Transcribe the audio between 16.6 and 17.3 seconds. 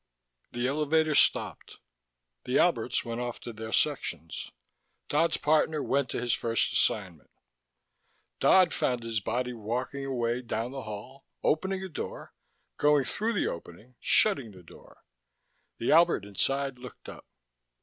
looked up.